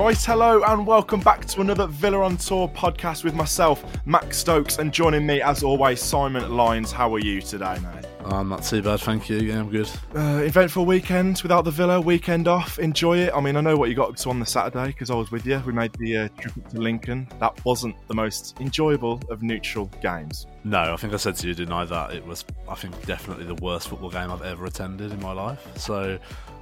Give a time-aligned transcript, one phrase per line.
[0.00, 4.78] Right, hello, and welcome back to another Villa on Tour podcast with myself, Max Stokes,
[4.78, 6.90] and joining me as always, Simon Lyons.
[6.90, 8.06] How are you today, mate?
[8.24, 9.36] I'm not too bad, thank you.
[9.36, 9.90] Yeah, I'm good.
[10.16, 12.78] Uh, eventful weekend without the Villa, weekend off.
[12.78, 13.34] Enjoy it.
[13.34, 15.30] I mean, I know what you got up to on the Saturday because I was
[15.30, 15.62] with you.
[15.66, 17.28] We made the uh, trip up to Lincoln.
[17.38, 20.46] That wasn't the most enjoyable of neutral games.
[20.64, 23.44] No, I think I said to you, didn't I, that it was, I think, definitely
[23.44, 25.66] the worst football game I've ever attended in my life.
[25.76, 26.18] So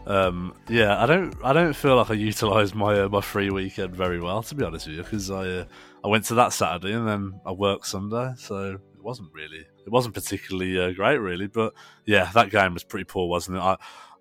[0.09, 3.95] um, yeah, I don't I don't feel like I utilised my uh, my free weekend
[3.95, 5.65] very well to be honest with you because I uh,
[6.03, 9.93] I went to that Saturday and then I worked Sunday, so it wasn't really it
[9.93, 11.47] wasn't particularly uh, great really.
[11.47, 11.75] But
[12.07, 13.61] yeah, that game was pretty poor, wasn't it?
[13.61, 13.77] I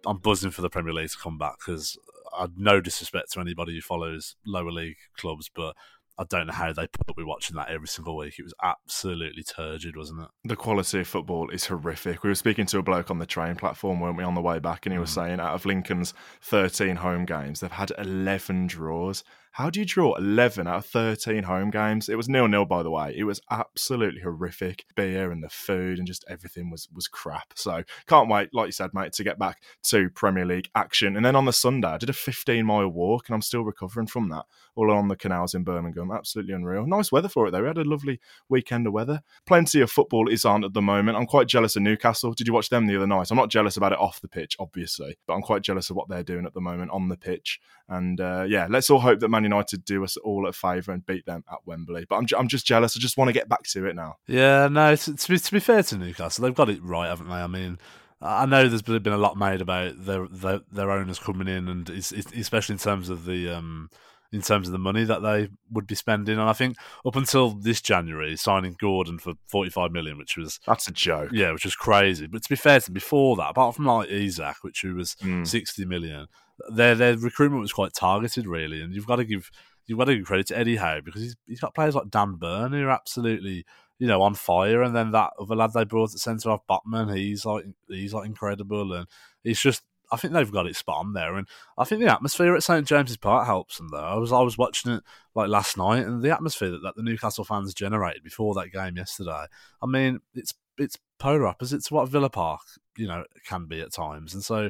[0.06, 1.98] I'm buzzing for the Premier League to come back because
[2.38, 5.74] I'd no disrespect to anybody who follows lower league clubs, but
[6.20, 8.40] I don't know how they put up with watching that every single week.
[8.40, 10.28] It was absolutely turgid, wasn't it?
[10.46, 12.24] The quality of football is horrific.
[12.24, 14.60] We were speaking to a bloke on the train platform, weren't we, on the way
[14.60, 15.16] back, and he was mm.
[15.16, 19.24] saying out of Lincoln's 13 home games, they've had 11 draws.
[19.58, 22.10] How do you draw 11 out of 13 home games?
[22.10, 23.12] It was nil nil, by the way.
[23.18, 24.86] It was absolutely horrific.
[24.96, 27.54] Beer and the food and just everything was was crap.
[27.56, 31.16] So can't wait, like you said, mate, to get back to Premier League action.
[31.16, 34.06] And then on the Sunday, I did a 15 mile walk, and I'm still recovering
[34.06, 34.46] from that.
[34.76, 36.86] All on the canals in Birmingham, absolutely unreal.
[36.86, 37.64] Nice weather for it though.
[37.64, 39.24] We had a lovely weekend of weather.
[39.48, 41.18] Plenty of football is on at the moment.
[41.18, 42.34] I'm quite jealous of Newcastle.
[42.34, 43.32] Did you watch them the other night?
[43.32, 46.10] I'm not jealous about it off the pitch, obviously, but I'm quite jealous of what
[46.10, 47.60] they're doing at the moment on the pitch.
[47.90, 51.06] And uh, yeah, let's all hope that Man United do us all a favour and
[51.06, 52.06] beat them at Wembley.
[52.10, 52.96] But I'm, I'm just jealous.
[52.96, 54.16] I just want to get back to it now.
[54.28, 57.30] Yeah, no, to, to, be, to be fair to Newcastle, they've got it right, haven't
[57.30, 57.36] they?
[57.36, 57.78] I mean,
[58.22, 61.90] I know there's been a lot made about their their, their owners coming in, and
[61.90, 63.90] it's, it's, especially in terms of the um,
[64.32, 66.38] in terms of the money that they would be spending.
[66.38, 70.88] And I think up until this January, signing Gordon for 45 million, which was that's
[70.88, 72.28] a joke, yeah, which was crazy.
[72.28, 75.48] But to be fair to before that, apart from like Isak, which was mm.
[75.48, 76.28] 60 million,
[76.70, 78.82] their their recruitment was quite targeted, really.
[78.82, 79.50] And you've got to give
[79.86, 82.36] you've got to give credit to Eddie Howe because he's he's got players like Dan
[82.36, 83.66] Burn who are absolutely
[84.00, 87.16] you know on fire, and then that other lad they brought at centre off Botman,
[87.16, 89.08] he's like he's like incredible, and
[89.44, 92.56] it's just I think they've got it spot on there, and I think the atmosphere
[92.56, 93.90] at St James's Park helps them.
[93.92, 95.04] Though I was I was watching it
[95.36, 98.98] like last night, and the atmosphere that, that the Newcastle fans generated before that game
[98.98, 99.46] yesterday.
[99.82, 102.62] I mean, it's it's polar opposite to what Villa Park
[102.98, 104.70] you know can be at times, and so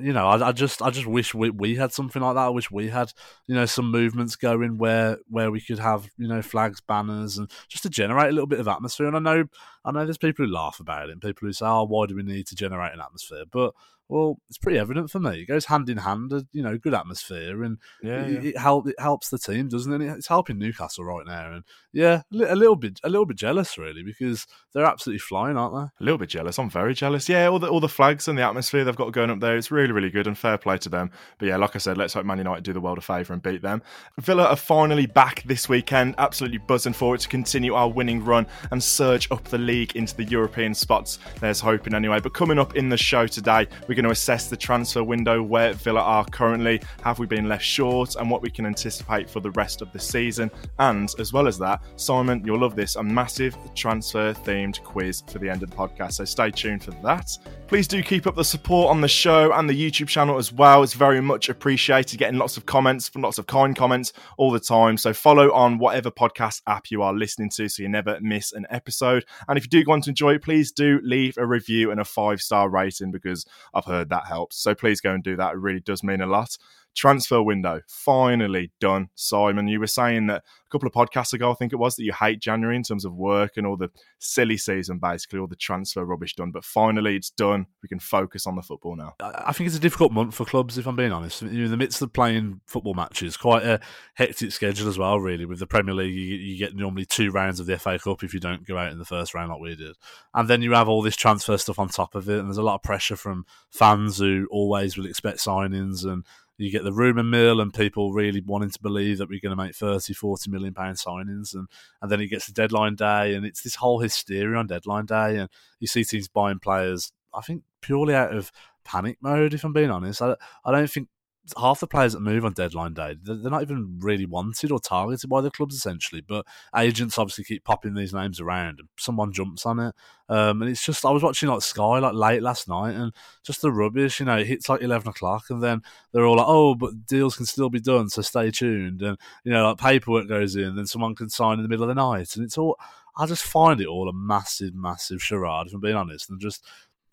[0.00, 2.46] you know, I, I, just I just wish we, we had something like that.
[2.46, 3.12] I wish we had
[3.46, 7.50] you know some movements going where where we could have you know flags, banners, and
[7.68, 9.06] just to generate a little bit of atmosphere.
[9.06, 9.44] And I know
[9.84, 12.14] I know there's people who laugh about it, and people who say, "Oh, why do
[12.16, 13.74] we need to generate an atmosphere?" But
[14.08, 15.40] well, it's pretty evident for me.
[15.40, 18.50] It goes hand in hand, uh, you know, good atmosphere, and yeah, it, yeah.
[18.50, 20.04] it, help, it helps the team, doesn't it?
[20.16, 24.02] It's helping Newcastle right now, and yeah, a little bit, a little bit jealous really
[24.02, 26.04] because they're absolutely flying, aren't they?
[26.04, 26.58] A little bit jealous.
[26.58, 27.28] I'm very jealous.
[27.28, 29.70] Yeah, all the all the flags and the atmosphere they've got going up there, it's
[29.70, 31.10] really, really good, and fair play to them.
[31.38, 33.42] But yeah, like I said, let's hope Man United do the world a favour and
[33.42, 33.82] beat them.
[34.20, 38.46] Villa are finally back this weekend, absolutely buzzing for it to continue our winning run
[38.70, 41.18] and surge up the league into the European spots.
[41.40, 42.20] There's hoping anyway.
[42.20, 45.72] But coming up in the show today, we're going to assess the transfer window, where
[45.72, 49.52] Villa are currently, have we been left short, and what we can anticipate for the
[49.52, 50.50] rest of the season.
[50.80, 55.38] And as well as that, Simon, you'll love this a massive transfer themed quiz for
[55.38, 56.14] the end of the podcast.
[56.14, 57.38] So stay tuned for that.
[57.68, 60.82] Please do keep up the support on the show and the YouTube channel as well.
[60.82, 62.18] It's very much appreciated.
[62.18, 64.96] Getting lots of comments, from lots of kind comments all the time.
[64.96, 68.66] So follow on whatever podcast app you are listening to so you never miss an
[68.70, 69.24] episode.
[69.48, 72.04] And if you do want to enjoy it, please do leave a review and a
[72.04, 73.46] five star rating because
[73.86, 74.56] I've heard that helps.
[74.56, 75.54] So please go and do that.
[75.54, 76.56] It really does mean a lot
[76.94, 79.08] transfer window finally done.
[79.14, 82.04] Simon, you were saying that a couple of podcasts ago, I think it was, that
[82.04, 85.56] you hate January in terms of work and all the silly season, basically, all the
[85.56, 86.50] transfer rubbish done.
[86.50, 87.66] But finally, it's done.
[87.82, 89.14] We can focus on the football now.
[89.20, 91.42] I think it's a difficult month for clubs, if I'm being honest.
[91.42, 93.80] You're in the midst of playing football matches, quite a
[94.14, 95.44] hectic schedule as well, really.
[95.44, 98.34] With the Premier League, you, you get normally two rounds of the FA Cup if
[98.34, 99.96] you don't go out in the first round like we did.
[100.32, 102.62] And then you have all this transfer stuff on top of it, and there's a
[102.62, 106.24] lot of pressure from fans who always will expect signings and
[106.56, 109.62] you get the rumour mill and people really wanting to believe that we're going to
[109.62, 111.54] make 30, 40 million pound signings.
[111.54, 111.66] And,
[112.00, 115.38] and then it gets to deadline day and it's this whole hysteria on deadline day.
[115.38, 115.48] And
[115.80, 118.52] you see teams buying players, I think, purely out of
[118.84, 120.22] panic mode, if I'm being honest.
[120.22, 121.08] I, I don't think
[121.58, 125.28] half the players that move on deadline day, they're not even really wanted or targeted
[125.28, 126.22] by the clubs essentially.
[126.26, 129.94] But agents obviously keep popping these names around, and someone jumps on it.
[130.28, 133.12] Um, and it's just I was watching like Sky like late last night, and
[133.44, 134.20] just the rubbish.
[134.20, 135.82] You know, it hits like eleven o'clock, and then
[136.12, 139.52] they're all like, "Oh, but deals can still be done, so stay tuned." And you
[139.52, 142.36] know, like paperwork goes in, then someone can sign in the middle of the night,
[142.36, 142.78] and it's all.
[143.16, 145.68] I just find it all a massive, massive charade.
[145.68, 146.64] If I'm being honest, and just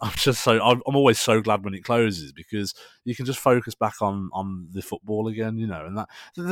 [0.02, 2.74] I'm just so I'm, I'm always so glad when it closes because
[3.06, 5.86] you can just focus back on on the football again, you know.
[5.86, 6.08] And that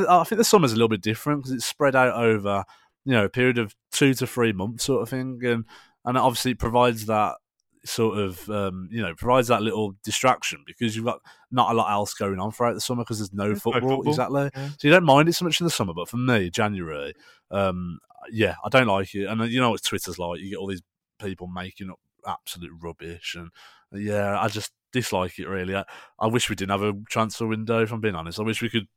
[0.08, 2.64] I think the summer's a little bit different because it's spread out over
[3.04, 5.64] you know a period of two to three months, sort of thing, and
[6.04, 7.36] and obviously it provides that
[7.84, 11.20] sort of um, you know provides that little distraction because you've got
[11.50, 14.12] not a lot else going on throughout the summer because there's no football, no football,
[14.12, 14.50] exactly.
[14.54, 14.68] Yeah.
[14.68, 17.14] So you don't mind it so much in the summer, but for me, January,
[17.50, 17.98] um,
[18.30, 19.24] yeah, I don't like it.
[19.24, 20.82] And you know what Twitter's like; you get all these
[21.18, 23.50] people making up absolute rubbish, and
[23.92, 25.76] uh, yeah, I just dislike it really.
[25.76, 25.84] I,
[26.18, 27.82] I wish we didn't have a transfer window.
[27.82, 28.88] If I'm being honest, I wish we could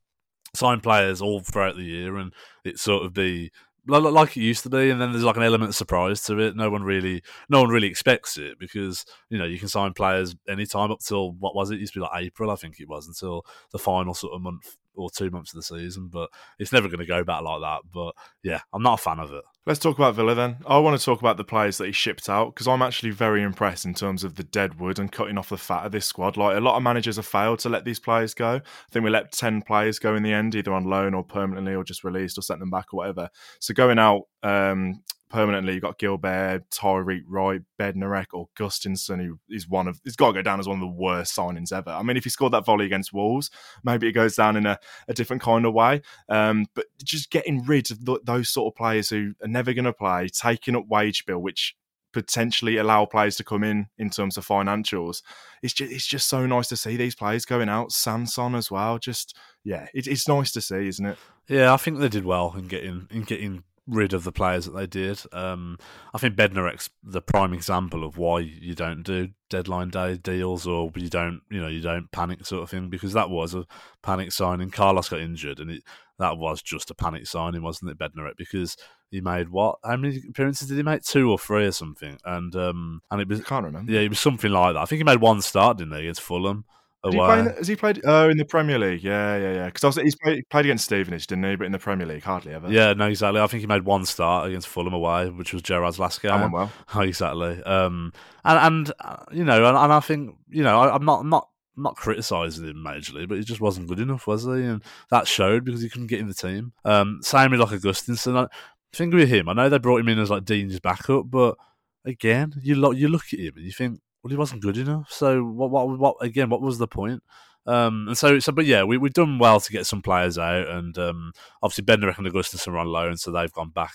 [0.56, 2.32] sign players all throughout the year and
[2.64, 3.52] it sort of be
[3.86, 6.56] like it used to be, and then there's like an element of surprise to it.
[6.56, 10.36] No one really, no one really expects it because you know you can sign players
[10.48, 11.76] anytime up till what was it?
[11.76, 14.42] it used to be like April, I think it was, until the final sort of
[14.42, 16.10] month or two months of the season.
[16.12, 16.30] But
[16.60, 17.82] it's never going to go back like that.
[17.94, 18.14] But
[18.44, 19.44] yeah, I'm not a fan of it.
[19.66, 20.58] Let's talk about Villa then.
[20.68, 23.42] I want to talk about the players that he shipped out because I'm actually very
[23.42, 26.36] impressed in terms of the deadwood and cutting off the fat of this squad.
[26.36, 28.56] Like a lot of managers have failed to let these players go.
[28.56, 31.76] I think we let 10 players go in the end, either on loan or permanently
[31.76, 33.30] or just released or sent them back or whatever.
[33.60, 35.02] So going out um,
[35.34, 35.74] permanently.
[35.74, 40.42] You've got Gilbert, Tyreek Wright, Bednarek, Augustinson, who is one of he's got to go
[40.44, 41.90] down as one of the worst signings ever.
[41.90, 43.50] I mean, if he scored that volley against Wolves,
[43.84, 44.78] maybe it goes down in a,
[45.08, 46.02] a different kind of way.
[46.30, 49.86] Um, but just getting rid of th- those sort of players who are never going
[49.86, 51.76] to play, taking up wage bill, which
[52.14, 55.24] potentially allow players to come in in terms of financials.
[55.64, 57.92] It's just it's just so nice to see these players going out.
[57.92, 59.00] Sanson as well.
[59.00, 61.18] Just yeah, it, it's nice to see, isn't it?
[61.48, 64.72] Yeah, I think they did well in getting in getting rid of the players that
[64.72, 65.22] they did.
[65.32, 65.78] Um,
[66.14, 70.92] I think Bednarek's the prime example of why you don't do deadline day deals or
[70.96, 73.66] you don't, you know, you don't panic sort of thing because that was a
[74.02, 74.70] panic signing.
[74.70, 75.84] Carlos got injured and it,
[76.20, 78.38] that was just a panic signing, wasn't it, Bednarek?
[78.38, 78.78] Because
[79.10, 79.78] he made what?
[79.84, 81.04] How many appearances did he make?
[81.04, 82.18] Two or three or something?
[82.26, 83.92] And um, and it was I can't remember.
[83.92, 84.82] Yeah, it was something like that.
[84.82, 86.66] I think he made one start, didn't he, against Fulham?
[87.12, 88.02] He has he played?
[88.06, 89.04] Oh, in the Premier League.
[89.04, 89.66] Yeah, yeah, yeah.
[89.66, 91.56] Because he's played, played, against Stevenage, didn't he?
[91.58, 92.72] But in the Premier League, hardly ever.
[92.72, 93.42] Yeah, no, exactly.
[93.42, 96.32] I think he made one start against Fulham away, which was Gerrard's last game.
[96.32, 96.72] That went well.
[96.96, 97.62] Oh, exactly.
[97.64, 98.14] Um,
[98.46, 101.30] and and uh, you know, and, and, I think you know, I, am not I'm
[101.30, 104.52] not not criticising him majorly, but he just wasn't good enough, was he?
[104.52, 106.72] And that showed because he couldn't get in the team.
[106.86, 108.38] Um, same with like Augustinson.
[108.38, 108.48] I
[108.96, 111.58] think with him, I know they brought him in as like Digne's backup, but
[112.06, 115.12] again, you look you look at him and you think, well, he wasn't good enough.
[115.12, 116.50] So what what what again?
[116.50, 117.22] What was the point?
[117.66, 120.68] Um, and so, so, but yeah, we, we've done well to get some players out,
[120.68, 121.32] and um,
[121.62, 123.94] obviously Bednarek and Augustinson are on loan, so they've gone back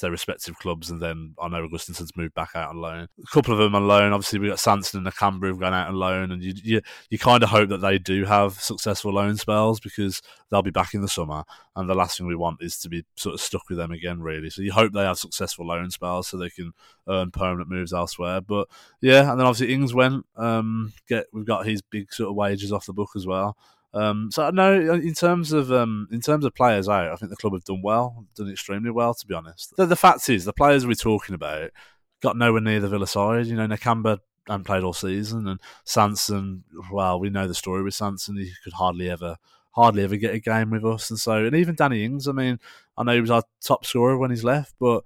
[0.00, 3.08] their respective clubs, and then I know Augustinson's moved back out on loan.
[3.22, 4.12] A couple of them on loan.
[4.12, 6.80] Obviously, we got Sanson and Nakamba who've gone out on loan, and you you,
[7.10, 10.94] you kind of hope that they do have successful loan spells because they'll be back
[10.94, 11.44] in the summer,
[11.76, 14.20] and the last thing we want is to be sort of stuck with them again,
[14.20, 14.50] really.
[14.50, 16.72] So you hope they have successful loan spells so they can
[17.08, 18.40] earn permanent moves elsewhere.
[18.40, 18.68] But
[19.00, 20.24] yeah, and then obviously Ings went.
[20.36, 23.56] Um, get we've got his big sort of wages off the book as well.
[23.94, 27.36] Um, so no, in terms of um, in terms of players out, I think the
[27.36, 29.74] club have done well, done extremely well, to be honest.
[29.76, 31.70] The, the fact is, the players we're talking about
[32.22, 33.46] got nowhere near the Villa side.
[33.46, 36.64] You know, Nakamba hadn't played all season, and Sanson.
[36.90, 39.36] Well, we know the story with Sanson; he could hardly ever,
[39.72, 42.26] hardly ever get a game with us, and so and even Danny Ings.
[42.28, 42.58] I mean,
[42.96, 45.04] I know he was our top scorer when he's left, but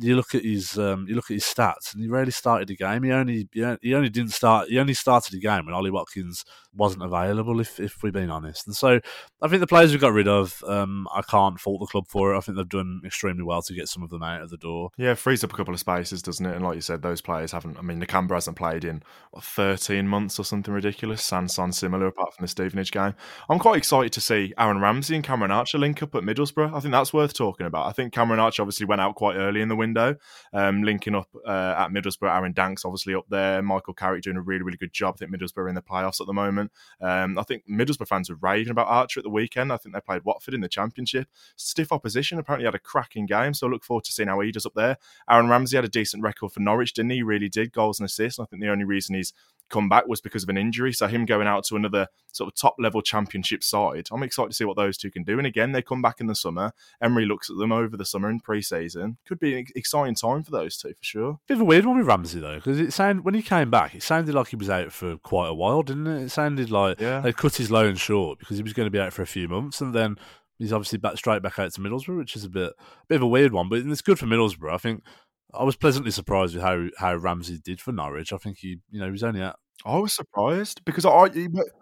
[0.00, 2.76] you look at his um, you look at his stats, and he rarely started the
[2.76, 3.02] game.
[3.02, 4.68] He only he only didn't start.
[4.68, 7.60] He only started the game when Ollie Watkins wasn't available.
[7.60, 9.00] If if we've been honest, and so
[9.42, 12.34] I think the players we got rid of, um, I can't fault the club for
[12.34, 12.38] it.
[12.38, 14.90] I think they've done extremely well to get some of them out of the door.
[14.96, 16.54] Yeah, frees up a couple of spaces, doesn't it?
[16.54, 17.78] And like you said, those players haven't.
[17.78, 21.22] I mean, Nakamba hasn't played in what, thirteen months or something ridiculous.
[21.22, 23.14] Sanson similar, apart from the Stevenage game.
[23.48, 26.74] I'm quite excited to see Aaron Ramsey and Cameron Archer link up at Middlesbrough.
[26.74, 27.86] I think that's worth talking about.
[27.86, 30.16] I think Cameron Archer obviously went out quite early in the window,
[30.52, 32.34] um, linking up uh, at Middlesbrough.
[32.34, 33.62] Aaron Danks obviously up there.
[33.62, 35.14] Michael Carrick doing a really really good job.
[35.16, 36.70] I think Middlesbrough in the playoffs at the moment.
[37.00, 39.72] Um, I think Middlesbrough fans were raving about Archer at the weekend.
[39.72, 41.28] I think they played Watford in the Championship.
[41.56, 42.38] Stiff opposition.
[42.38, 43.54] Apparently had a cracking game.
[43.54, 44.98] So I look forward to seeing how he does up there.
[45.30, 47.14] Aaron Ramsey had a decent record for Norwich, didn't he?
[47.14, 48.38] he really did goals and assists.
[48.38, 49.32] I think the only reason he's
[49.70, 50.92] come back was because of an injury.
[50.92, 54.54] So him going out to another sort of top level championship side, I'm excited to
[54.54, 55.38] see what those two can do.
[55.38, 56.72] And again, they come back in the summer.
[57.00, 59.18] Emery looks at them over the summer in pre-season.
[59.26, 61.40] Could be an exciting time for those two for sure.
[61.46, 63.94] Bit of a weird one with Ramsey though, because it sounded when he came back,
[63.94, 66.24] it sounded like he was out for quite a while, didn't it?
[66.24, 67.20] It sounded like yeah.
[67.20, 69.48] they cut his loan short because he was going to be out for a few
[69.48, 70.16] months, and then
[70.58, 73.22] he's obviously back straight back out to Middlesbrough, which is a bit a bit of
[73.22, 74.72] a weird one, but it's good for Middlesbrough.
[74.72, 75.02] I think
[75.56, 78.32] I was pleasantly surprised with how how Ramsey did for Norwich.
[78.32, 79.56] I think he, you know, he was only at
[79.86, 81.28] I was surprised because I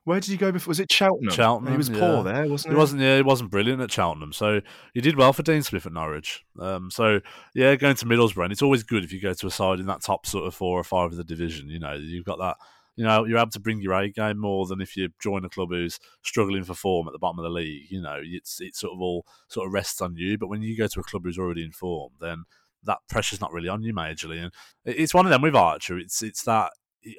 [0.05, 0.71] where did he go before?
[0.71, 1.33] Was it Cheltenham?
[1.33, 1.73] Cheltenham.
[1.73, 2.01] He was yeah.
[2.01, 2.75] poor there, wasn't he?
[2.75, 3.03] He wasn't.
[3.03, 4.33] Yeah, he wasn't brilliant at Cheltenham.
[4.33, 4.61] So
[4.93, 6.45] he did well for Dean Smith at Norwich.
[6.59, 7.21] Um, so
[7.55, 9.87] yeah, going to Middlesbrough, and it's always good if you go to a side in
[9.87, 11.69] that top sort of four or five of the division.
[11.69, 12.57] You know, you've got that.
[12.97, 15.49] You know, you're able to bring your A game more than if you join a
[15.49, 17.87] club who's struggling for form at the bottom of the league.
[17.89, 20.37] You know, it's it sort of all sort of rests on you.
[20.37, 22.45] But when you go to a club who's already in form, then
[22.85, 24.43] that pressure's not really on you majorly.
[24.43, 24.53] And
[24.85, 25.99] it's one of them with Archer.
[25.99, 26.73] It's it's that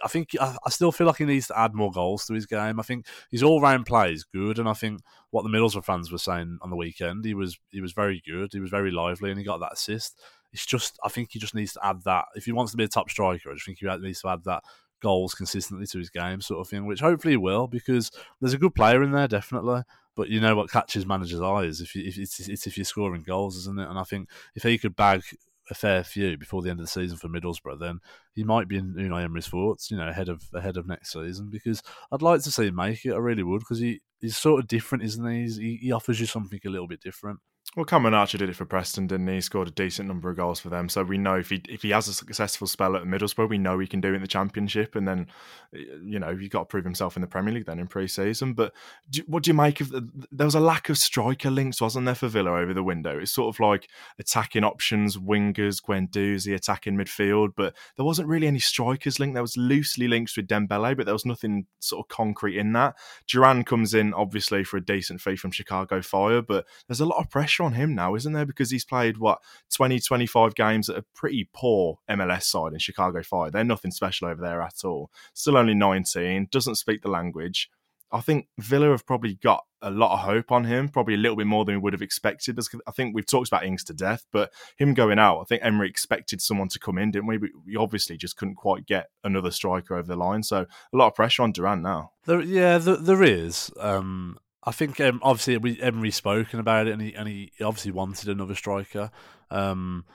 [0.04, 2.46] I think I, I, still feel like he needs to add more goals to his
[2.46, 2.80] game.
[2.80, 5.02] I think his all round play is good, and I think
[5.32, 8.52] what the Middlesbrough fans were saying on the weekend, he was he was very good.
[8.54, 10.20] He was very lively, and he got that assist.
[10.54, 12.84] It's just I think he just needs to add that if he wants to be
[12.86, 13.52] a top striker.
[13.52, 14.64] I just think he needs to add that
[15.02, 18.58] goals consistently to his game, sort of thing, which hopefully he will because there's a
[18.58, 19.82] good player in there, definitely.
[20.16, 23.24] But you know what catches managers' eyes if, you, if it's, it's if you're scoring
[23.24, 23.90] goals, isn't it?
[23.90, 25.24] And I think if he could bag
[25.70, 28.00] a fair few before the end of the season for Middlesbrough, then
[28.34, 31.50] he might be in Unai Emery's thoughts, you know, ahead of ahead of next season.
[31.50, 33.14] Because I'd like to see him make it.
[33.14, 35.48] I really would, because he, he's sort of different, isn't he?
[35.62, 35.78] he?
[35.78, 37.40] He offers you something a little bit different.
[37.76, 39.36] Well, Cameron Archer did it for Preston, didn't he?
[39.36, 40.90] He scored a decent number of goals for them.
[40.90, 43.80] So we know if he if he has a successful spell at Middlesbrough, we know
[43.80, 44.96] he can do it in the Championship.
[44.96, 45.26] And then,
[45.72, 48.54] you know, he's got to prove himself in the Premier League then in pre-season.
[48.54, 48.74] But
[49.10, 52.06] do, what do you make of the, there was a lack of striker links, wasn't
[52.06, 53.18] there, for Villa over the window?
[53.18, 53.90] It's sort of like
[54.20, 59.34] attacking options, wingers, Guendouzi attacking midfield, but there wasn't really any strikers linked.
[59.34, 62.94] There was loosely linked with Dembele, but there was nothing sort of concrete in that.
[63.26, 67.20] Duran comes in obviously for a decent fee from Chicago Fire, but there's a lot
[67.20, 68.46] of pressure on him now, isn't there?
[68.46, 69.40] Because he's played, what,
[69.74, 73.52] 20, 25 games at a pretty poor MLS side in Chicago Fire.
[73.52, 75.12] They're nothing special over there at all.
[75.34, 77.70] Still only 19, doesn't speak the language.
[78.14, 81.36] I think Villa have probably got a lot of hope on him, probably a little
[81.36, 82.60] bit more than we would have expected.
[82.86, 85.90] I think we've talked about Ings to death, but him going out, I think Emery
[85.90, 87.40] expected someone to come in, didn't we?
[87.40, 90.44] We obviously just couldn't quite get another striker over the line.
[90.44, 92.12] So a lot of pressure on Duran now.
[92.26, 93.72] There, yeah, there, there is.
[93.80, 97.92] Um, I think um, obviously we Emery spoken about it, and he and he obviously
[97.92, 99.12] wanted another striker.
[99.52, 100.06] Um,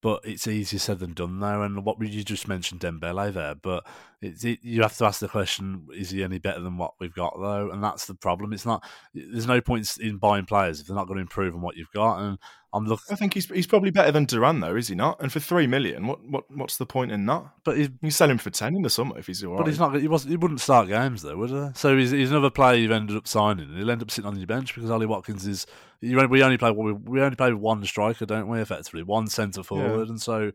[0.00, 1.62] but it's easier said than done now.
[1.62, 3.84] And what you just mentioned Dembele there, but
[4.20, 7.34] it, you have to ask the question: Is he any better than what we've got
[7.38, 7.70] though?
[7.70, 8.52] And that's the problem.
[8.52, 8.84] It's not.
[9.14, 11.92] There's no point in buying players if they're not going to improve on what you've
[11.92, 12.18] got.
[12.18, 12.38] And
[12.72, 13.12] I'm looking.
[13.12, 15.22] I think he's he's probably better than Duran though, is he not?
[15.22, 17.44] And for three million, what what what's the point in that?
[17.62, 19.58] But he's, you sell him for ten in the summer if he's all right.
[19.58, 19.94] But he's not.
[19.94, 20.24] He was.
[20.24, 21.68] He wouldn't start games though, would he?
[21.74, 24.48] So he's, he's another player you've ended up signing, he'll end up sitting on your
[24.48, 25.66] bench because Ollie Watkins is.
[26.00, 28.60] You, we only play we only play one striker, don't we?
[28.60, 30.10] Effectively, one centre forward, yeah.
[30.10, 30.52] and so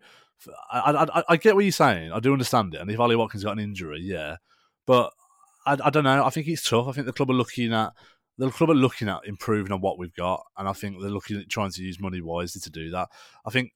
[0.72, 2.12] I, I, I get what you're saying.
[2.12, 2.82] I do understand it.
[2.82, 4.38] And if Ollie Watkins got an injury, yeah,
[4.86, 5.12] but
[5.66, 6.24] I, I don't know.
[6.24, 6.88] I think it's tough.
[6.88, 7.94] I think the club are looking at
[8.38, 11.40] the club are looking at improving on what we've got, and I think they're looking
[11.40, 13.10] at trying to use money wisely to do that.
[13.46, 13.74] I think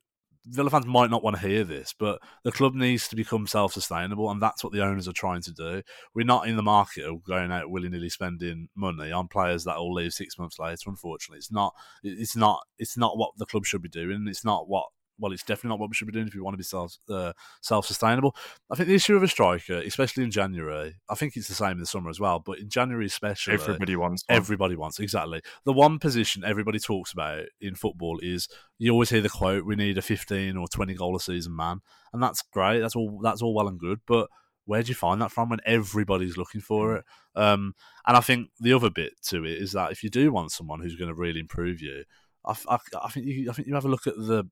[0.50, 3.74] Villa fans might not want to hear this, but the club needs to become self
[3.74, 5.84] sustainable, and that's what the owners are trying to do.
[6.16, 9.78] We're not in the market of going out willy nilly spending money on players that
[9.78, 10.90] will leave six months later.
[10.90, 11.74] Unfortunately, it's not.
[12.02, 12.62] It's not.
[12.80, 14.26] It's not what the club should be doing.
[14.28, 14.88] It's not what
[15.20, 16.98] well, it's definitely not what we should be doing if we want to be self
[17.10, 18.36] uh, self sustainable.
[18.72, 21.72] I think the issue of a striker, especially in January, I think it's the same
[21.74, 22.40] in the summer as well.
[22.40, 24.24] But in January, especially, everybody wants.
[24.28, 24.38] One.
[24.38, 28.48] Everybody wants exactly the one position everybody talks about in football is
[28.78, 31.82] you always hear the quote: "We need a fifteen or twenty goal a season man,"
[32.14, 32.80] and that's great.
[32.80, 33.20] That's all.
[33.22, 34.30] That's all well and good, but
[34.68, 36.98] where do you find that from when everybody's looking for mm.
[37.00, 37.06] it?
[37.36, 37.74] Um,
[38.06, 40.82] and I think the other bit to it is that if you do want someone
[40.82, 42.04] who's going to really improve you,
[42.46, 44.44] I, I, I, think you, I think you have a look at the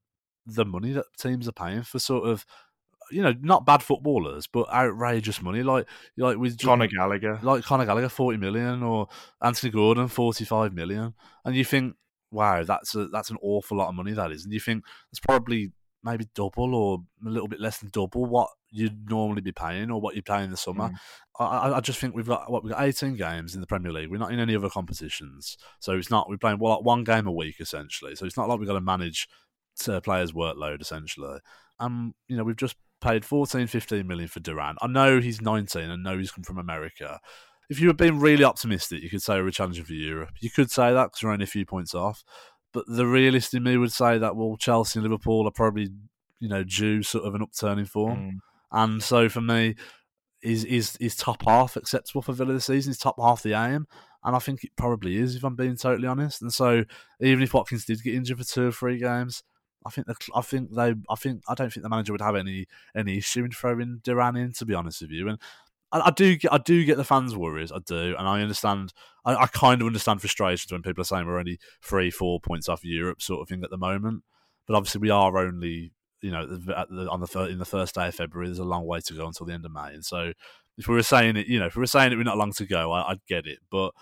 [0.46, 2.46] the money that teams are paying for sort of
[3.12, 5.64] you know, not bad footballers, but outrageous money.
[5.64, 5.88] Like
[6.18, 9.08] like with Conor Gallagher, like Conor Gallagher, forty million, or
[9.42, 11.96] Anthony Gordon, forty-five million, and you think,
[12.32, 14.14] wow, that's a that's an awful lot of money.
[14.14, 15.72] That is, and you think it's probably
[16.04, 20.00] maybe double or a little bit less than double what you'd normally be paying or
[20.00, 20.90] what you pay in the summer.
[20.90, 20.96] Mm.
[21.40, 24.12] I, I, just think we've got what we've got 18 games in the Premier League.
[24.12, 27.32] We're not in any other competitions, so it's not we're playing well, one game a
[27.32, 28.16] week essentially.
[28.16, 29.28] So it's not like we've got to manage
[29.88, 31.40] uh, players' workload essentially.
[31.80, 34.76] Um, you know, we've just paid 14, 15 million for Duran.
[34.82, 37.20] I know he's 19 and know he's come from America.
[37.70, 40.32] If you were being really optimistic, you could say we're challenging for Europe.
[40.40, 42.24] You could say that because we're only a few points off.
[42.74, 45.90] But the realist in me would say that, well, Chelsea and Liverpool are probably,
[46.40, 48.20] you know, due sort of an upturning form.
[48.20, 48.38] Mm.
[48.72, 49.76] And so for me,
[50.44, 52.92] is is is top half acceptable for Villa this season?
[52.92, 53.88] Is top half the aim?
[54.24, 56.42] And I think it probably is, if I'm being totally honest.
[56.42, 56.84] And so
[57.22, 59.44] even if Watkins did get injured for two or three games,
[59.86, 62.36] I think the, I think they I think I don't think the manager would have
[62.36, 62.66] any
[62.96, 65.30] any issue in throwing Duran in to be honest with you.
[65.30, 65.40] And
[65.92, 68.16] I, I do get I do get the fans' worries I do.
[68.18, 71.60] And I understand I, I, kind of understand frustrations when people are saying we're only
[71.82, 74.24] three four points off Europe sort of thing at the moment.
[74.68, 78.16] But obviously we are only you know the, on the in the first day of
[78.16, 79.94] February there's a long way to go until the end of May.
[79.94, 80.34] And so
[80.78, 82.52] If we were saying it, you know, if we were saying it, we're not long
[82.54, 83.60] to go, I, would get it.
[83.72, 83.94] But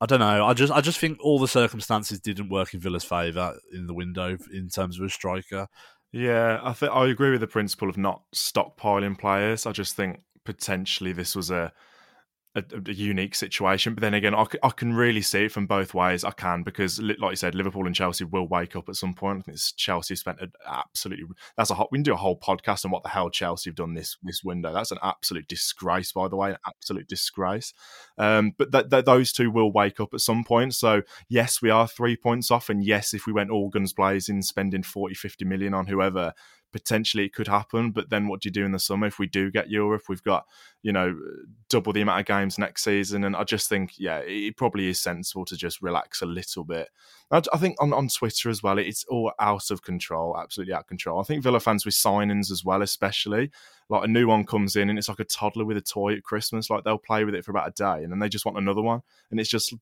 [0.00, 0.44] I don't know.
[0.44, 3.94] I just I just think all the circumstances didn't work in Villa's favour in the
[3.94, 5.68] window in terms of a striker.
[6.12, 9.66] Yeah, I think I agree with the principle of not stockpiling players.
[9.66, 11.72] I just think potentially this was a
[12.56, 13.94] a, a, unique situation.
[13.94, 16.24] But then again, I, c- I can really see it from both ways.
[16.24, 19.40] I can because, like you said, Liverpool and Chelsea will wake up at some point.
[19.40, 21.88] I think Chelsea spent an absolutely that's a hot.
[21.92, 24.42] We can do a whole podcast on what the hell Chelsea have done this this
[24.42, 24.72] window.
[24.72, 27.74] That's an absolute disgrace, by the way, an absolute disgrace.
[28.18, 30.74] Um, but th- th- those two will wake up at some point.
[30.74, 34.42] So yes, we are three points off, and yes, if we went all guns blazing,
[34.42, 36.32] spending 40, 50 million on whoever,
[36.76, 37.90] potentially it could happen.
[37.90, 40.02] But then what do you do in the summer if we do get Europe?
[40.10, 40.44] We've got,
[40.82, 41.18] you know,
[41.70, 43.24] double the amount of games next season.
[43.24, 46.88] And I just think, yeah, it probably is sensible to just relax a little bit.
[47.30, 50.86] I, think on, on Twitter as well, it's all out of control, absolutely out of
[50.86, 51.18] control.
[51.18, 53.50] I think Villa fans with signings as well, especially
[53.88, 56.24] like a new one comes in and it's like a toddler with a toy at
[56.24, 56.68] Christmas.
[56.68, 58.82] Like they'll play with it for about a day and then they just want another
[58.82, 59.02] one.
[59.30, 59.72] And it's just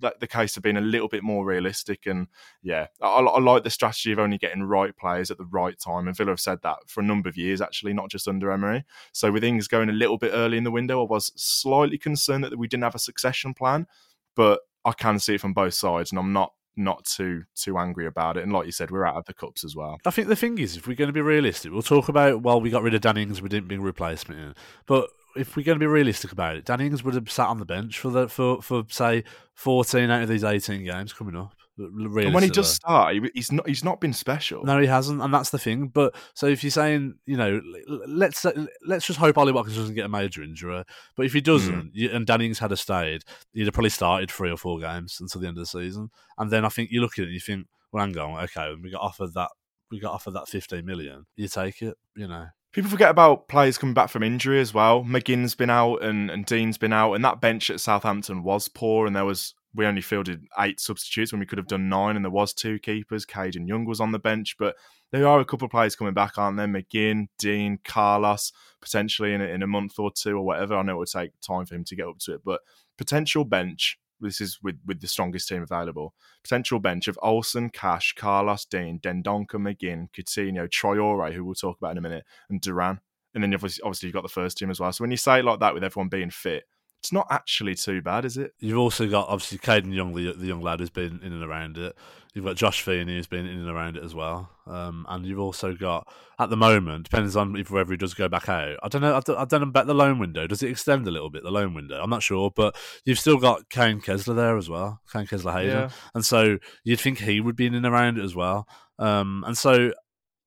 [0.00, 2.06] like the case of being a little bit more realistic.
[2.06, 2.26] And
[2.62, 6.08] yeah, I, I like the strategy of only getting right players at the right time.
[6.08, 8.84] And Villa have said that for a number of years, actually, not just under Emery.
[9.12, 12.42] So with things going a little bit early in the window, I was slightly concerned
[12.44, 13.86] that we didn't have a succession plan.
[14.34, 18.06] But I can see it from both sides, and I'm not not too too angry
[18.06, 18.42] about it.
[18.42, 19.98] And like you said, we're out of the cups as well.
[20.06, 22.60] I think the thing is, if we're going to be realistic, we'll talk about well,
[22.60, 24.54] we got rid of Danny Ings, we didn't bring a replacement in,
[24.86, 27.58] but if we're going to be realistic about it, Danny Ings would have sat on
[27.58, 29.24] the bench for the for for say
[29.54, 31.54] fourteen out of these eighteen games coming up.
[31.78, 34.62] And when he does start, he's not he's not been special.
[34.64, 35.88] No, he hasn't, and that's the thing.
[35.88, 37.62] But so if you're saying, you know,
[38.06, 38.44] let's
[38.86, 40.84] let's just hope Ollie Watkins doesn't get a major injury.
[41.16, 42.14] But if he doesn't, mm.
[42.14, 45.40] and Danny Ings had a stayed, he'd have probably started three or four games until
[45.40, 46.10] the end of the season.
[46.36, 48.74] And then I think you look at it and you think, well, hang on, okay,
[48.82, 49.50] we got offered that
[49.90, 51.26] we got offered that 15 million.
[51.36, 52.46] You take it, you know.
[52.72, 55.04] People forget about players coming back from injury as well.
[55.04, 59.06] McGinn's been out and, and Digne's been out, and that bench at Southampton was poor,
[59.06, 62.24] and there was we only fielded eight substitutes when we could have done nine, and
[62.24, 63.24] there was two keepers.
[63.24, 64.76] Kadan Young was on the bench, but
[65.10, 66.66] there are a couple of players coming back, aren't there?
[66.66, 70.74] McGinn, Digne, Carlos, potentially in a, in a month or two or whatever.
[70.74, 72.60] I know it would take time for him to get up to it, but
[72.98, 73.98] potential bench.
[74.20, 76.14] This is with, with the strongest team available.
[76.44, 81.90] Potential bench of Olsen, Cash, Carlos, Digne, Dendoncker, McGinn, Coutinho, Traore, who we'll talk about
[81.90, 83.00] in a minute, and Duran.
[83.34, 84.92] And then obviously, obviously you've got the first team as well.
[84.92, 86.64] So when you say it like that with everyone being fit,
[87.02, 88.54] it's not actually too bad, is it?
[88.60, 91.76] You've also got obviously Kadan Young, the, the young lad who's been in and around
[91.76, 91.96] it.
[92.32, 94.48] You've got Josh Feeney who's been in and around it as well.
[94.68, 96.06] Um, and you've also got
[96.38, 98.78] at the moment, depends on if whether he does go back out.
[98.84, 99.16] I don't know.
[99.16, 100.46] I don't, I don't know about the loan window.
[100.46, 102.00] Does it extend a little bit the loan window?
[102.00, 105.76] I'm not sure, but you've still got Kaine Kesler there as well, Kaine Kesler Hayden,
[105.76, 105.90] yeah.
[106.14, 108.68] and so you'd think he would be in and around it as well.
[109.00, 109.92] Um, and so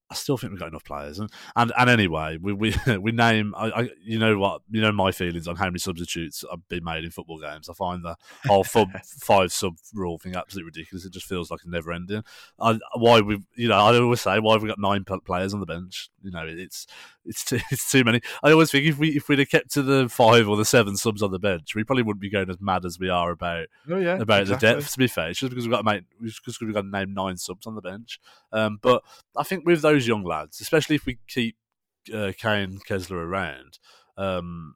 [0.10, 3.56] I still think we've got enough players, and and, and anyway, we we we name.
[3.58, 6.84] I, I, you know what you know my feelings on how many substitutes have been
[6.84, 7.70] made in football games.
[7.70, 8.15] I find the
[8.46, 8.63] whole
[9.04, 11.06] five sub rule thing absolutely ridiculous.
[11.06, 12.24] It just feels like a never ending.
[12.60, 15.60] I, why we you know I always say why have we got nine players on
[15.60, 16.10] the bench?
[16.22, 16.86] You know it's
[17.26, 18.22] it's too, it's too many.
[18.44, 20.98] I always think if we if we'd have kept to the five or the seven
[20.98, 23.68] subs on the bench, we probably wouldn't be going as mad as we are about
[23.89, 24.68] oh, yeah, about exactly.
[24.70, 24.91] the depth.
[24.91, 26.89] To be fair, it's just because we've got to make just because we've got to
[26.89, 28.20] name nine subs on the bench.
[28.52, 29.04] Um, but
[29.36, 31.55] I think with those those young lads, especially if we keep
[32.13, 33.79] uh, Kaine Kesler around,
[34.17, 34.75] um,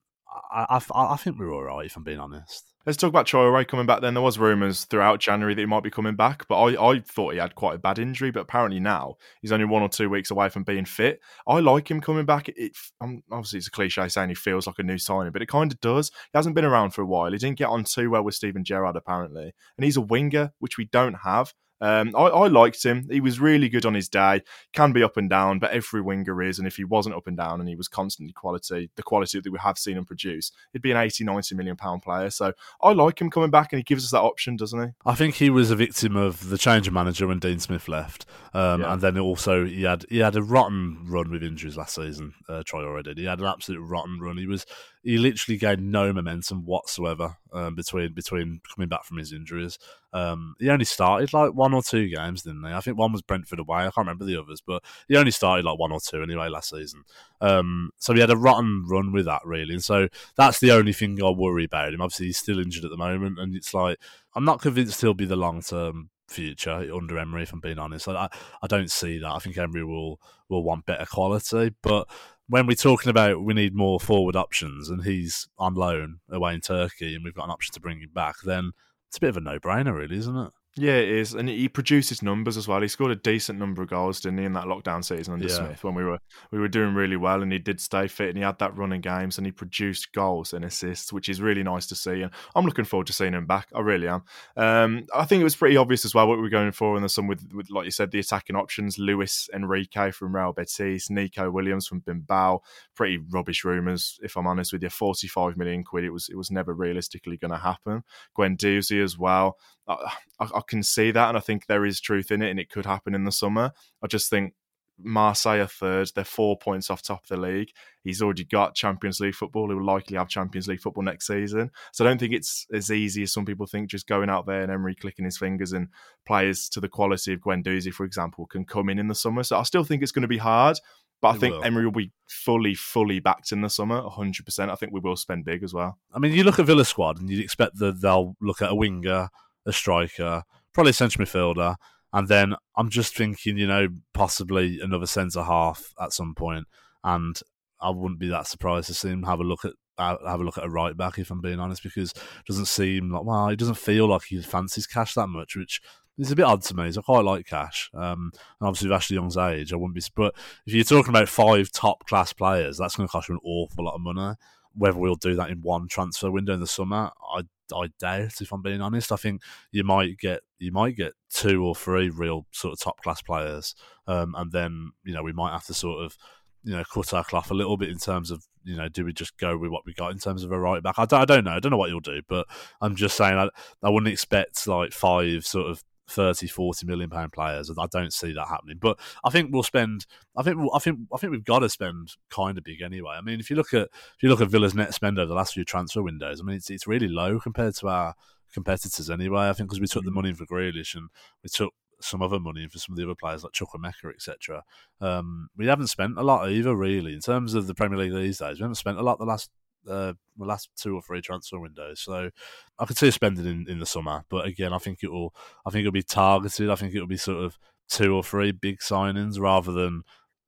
[0.52, 2.66] I, I, I, think we're all right, if I'm being honest.
[2.86, 4.14] Let's talk about Traore coming back then.
[4.14, 7.34] There was rumours throughout January that he might be coming back, but I, I thought
[7.34, 10.32] he had quite a bad injury, but apparently now he's only one or two weeks
[10.32, 11.20] away from being fit.
[11.48, 12.48] I like him coming back.
[12.50, 15.72] It, obviously, it's a cliche saying he feels like a new signing, but it kind
[15.72, 16.10] of does.
[16.32, 17.32] He hasn't been around for a while.
[17.32, 19.54] He didn't get on too well with Steven Gerrard, apparently.
[19.78, 21.54] And he's a winger, which we don't have.
[21.82, 23.08] Um, I, I, liked him.
[23.10, 24.42] He was really good on his day.
[24.74, 26.60] Can be up and down, but every winger is.
[26.60, 29.52] And if he wasn't up and down and he was constantly quality, the quality that
[29.52, 32.30] we have seen him produce, he'd be an 80, 90 million pound player.
[32.30, 34.90] So I like him coming back and he gives us that option, doesn't he?
[35.06, 38.26] I think he was a victim of the change of manager when Dean Smith left.
[38.54, 38.94] Um, yeah.
[38.94, 42.64] And then also he had he had a rotten run with injuries last season, uh,
[42.66, 43.18] Traore.
[43.18, 44.38] He had an absolute rotten run.
[44.38, 44.66] He was
[45.02, 49.80] he literally gained no momentum whatsoever um, between between coming back from his injuries.
[50.12, 52.74] Um, he only started like one or two games, didn't he?
[52.74, 53.80] I think one was Brentford away.
[53.80, 56.72] I can't remember the others, but he only started like one or two anyway last
[56.72, 57.04] season.
[57.40, 59.74] Um, so he had a rotten run with that, really.
[59.74, 62.02] And so that's the only thing I worry about him.
[62.02, 64.00] Obviously, he's still injured at the moment, and it's like
[64.36, 67.44] I'm not convinced he'll be the long term future under Emery.
[67.44, 68.30] If I'm being honest, I,
[68.62, 69.32] I don't see that.
[69.32, 72.10] I think Emery will will want better quality, but
[72.50, 76.62] when we're talking about we need more forward options and he's on loan away in
[76.62, 78.72] Turkey and we've got an option to bring him back, then
[79.08, 80.52] it's a bit of a no brainer, really, isn't it?
[80.76, 82.82] Yeah, it is, and he produces numbers as well.
[82.82, 85.56] He scored a decent number of goals, didn't he, in that lockdown season under Yeah.
[85.56, 86.20] Smith when we were
[86.52, 89.02] we were doing really well, and he did stay fit, and he had that running
[89.02, 92.22] games, and he produced goals and assists, which is really nice to see.
[92.22, 93.68] And I'm looking forward to seeing him back.
[93.74, 94.24] I really am.
[94.56, 97.04] Um, I think it was pretty obvious as well what we were going for in
[97.04, 101.10] the sum with, with like you said, the attacking options: Luiz Henrique from Real Betis,
[101.10, 102.62] Nico Williams from Bilbao.
[102.96, 104.90] Pretty rubbish rumours, if I'm honest with you.
[104.90, 106.04] 45 million quid.
[106.04, 108.04] It was it was never realistically going to happen.
[108.38, 109.58] Guendouzi as well.
[109.90, 112.60] I, I, I can see that, and I think there is truth in it, and
[112.60, 113.72] it could happen in the summer.
[114.04, 114.54] I just think
[115.02, 116.12] Marseille are third.
[116.14, 117.70] They're four points off top of the league.
[118.04, 119.70] He's already got Champions League football.
[119.70, 121.72] He will likely have Champions League football next season.
[121.94, 123.90] So I don't think it's as easy as some people think.
[123.90, 125.88] Just going out there and Emery clicking his fingers and
[126.26, 129.44] players to the quality of Guendouzi, for example, can come in in the summer.
[129.44, 130.78] So I still think it's going to be hard.
[131.22, 131.64] But I It think will.
[131.66, 134.70] Emery will be fully, fully backed in the summer, 100%.
[134.70, 135.98] I think we will spend big as well.
[136.14, 138.76] I mean, you look at Villa squad and you'd expect that they'll look at a
[138.76, 139.30] winger,
[139.66, 140.44] a striker,
[140.74, 141.76] probably a central midfielder,
[142.14, 146.68] and then I'm just thinking, you know, possibly another centre half at some point,
[147.04, 147.40] and
[147.82, 150.58] I wouldn't be that surprised to see him have a look at have a look
[150.58, 153.60] at a right back if I'm being honest, because it doesn't seem like well, it
[153.60, 155.82] doesn't feel like he fancies Cash that much, which
[156.18, 156.92] is a bit odd to me.
[156.92, 160.02] So I quite like Cash, um, and obviously with Ashley Young's age, I wouldn't be.
[160.16, 163.42] But if you're talking about five top class players, that's going to cost you an
[163.44, 164.36] awful lot of money
[164.76, 168.42] whether we'll do that in one transfer window in the summer, I I doubt.
[168.42, 172.10] If I'm being honest, I think you might get you might get two or three
[172.10, 173.76] real sort of top class players,
[174.08, 176.18] um, and then you know we might have to sort of
[176.64, 179.14] you know cut our cloth a little bit in terms of you know do we
[179.14, 180.96] just go with what we got in terms of a right back?
[180.98, 181.52] I don't, I don't know.
[181.52, 182.48] I don't know what you'll do, but
[182.82, 183.50] I'm just saying I,
[183.84, 188.14] I wouldn't expect like five sort of 30 40 million pound players and i don't
[188.14, 191.32] see that happening but i think we'll spend i think we'll, i think i think
[191.32, 194.22] we've got to spend kind of big anyway i mean if you look at if
[194.22, 196.70] you look at villa's net spend over the last few transfer windows i mean it's,
[196.70, 198.16] it's really low compared to our
[198.54, 201.10] competitors anyway i think because we took the money for Grealish and
[201.44, 204.64] we took some other money for some of the other players like Chukwuemeka, etc.
[205.02, 208.40] Um, we haven't spent a lot either, really, in terms of the Premier League these
[208.40, 208.60] days.
[208.60, 209.50] We haven't spent a lot the last
[209.88, 212.02] uh, the last two or three transfer windows.
[212.02, 212.30] So
[212.78, 215.34] I could see spending in, in the summer, but again, I think it will.
[215.66, 216.70] I think it'll be targeted.
[216.70, 217.58] I think it'll be sort of
[217.90, 220.04] two or three big signings rather than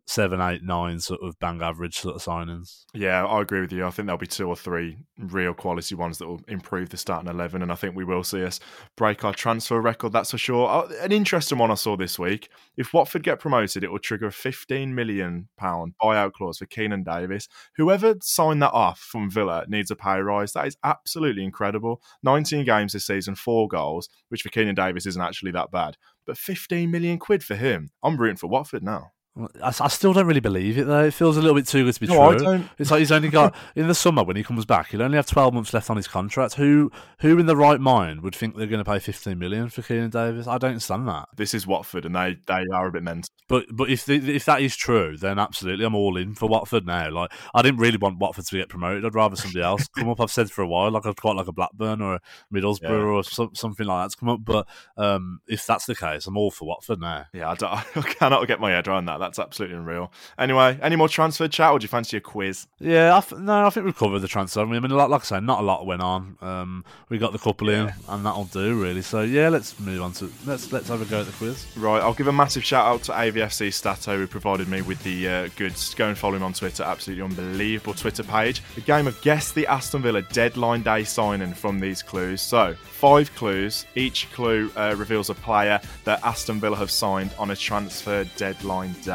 [0.05, 2.83] seven, eight, nine sort of bang average sort of signings.
[2.93, 3.85] Yeah, I agree with you.
[3.85, 7.29] I think there'll be two or three real quality ones that will improve the starting
[7.29, 8.59] 11, and I think we will see us
[8.97, 10.67] break our transfer record, that's for sure.
[10.67, 12.49] Uh, An interesting one I saw this week.
[12.77, 17.47] If Watford get promoted, it will trigger a £15 million buyout clause for Keinan Davis.
[17.77, 20.53] Whoever signed that off from Villa needs a pay rise.
[20.53, 22.01] That is absolutely incredible.
[22.23, 25.97] 19 games this season, four goals, which for Keinan Davis isn't actually that bad.
[26.25, 27.91] But 15 million quid for him.
[28.03, 29.11] I'm rooting for Watford now.
[29.37, 29.47] I,
[29.79, 31.05] I still don't really believe it though.
[31.05, 32.43] It feels a little bit too good to be No, I true.
[32.45, 32.69] don't.
[32.77, 34.89] It's like he's only got in the summer when he comes back.
[34.89, 36.55] He'll only have twelve months left on his contract.
[36.55, 39.83] Who, who in the right mind would think they're going to pay fifteen million for
[39.83, 40.47] Keinan Davis?
[40.47, 41.29] I don't understand that.
[41.37, 43.29] This is Watford, and they, they are a bit mental.
[43.47, 46.85] But but if the, if that is true, then absolutely, I'm all in for Watford
[46.85, 47.09] now.
[47.09, 49.05] Like I didn't really want Watford to get promoted.
[49.05, 50.19] I'd rather somebody else come up.
[50.19, 52.21] I've said for a while, like I'd quite like a Blackburn or a
[52.53, 52.89] Middlesbrough Yeah.
[52.89, 54.39] or some, something like that to come up.
[54.43, 54.67] But
[54.97, 57.27] um, if that's the case, I'm all for Watford now.
[57.33, 59.20] Yeah, I, don't, I cannot get my head around that.
[59.21, 60.11] That's absolutely unreal.
[60.39, 62.67] Anyway, any more transfer chat, or do you fancy a quiz?
[62.79, 64.61] Yeah, I f- no, I think we've covered the transfer.
[64.61, 66.37] I mean, like, like I said, not a lot went on.
[66.41, 69.03] Um, we got the couple in, and that'll do really.
[69.03, 71.65] So yeah, let's move on to let's let's have a go at the quiz.
[71.77, 75.27] Right, I'll give a massive shout out to AVFC Stato who provided me with the
[75.27, 75.93] uh, goods.
[75.93, 76.83] Go and follow him on Twitter.
[76.83, 78.63] Absolutely unbelievable Twitter page.
[78.75, 82.41] The game of guess the Aston Villa deadline day signing from these clues.
[82.41, 83.85] So five clues.
[83.95, 88.93] Each clue uh, reveals a player that Aston Villa have signed on a transfer deadline
[89.03, 89.10] day.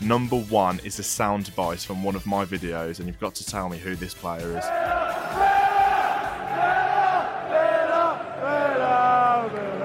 [0.00, 3.46] Number one is a sound soundbite from one of my videos, and you've got to
[3.46, 4.64] tell me who this player is.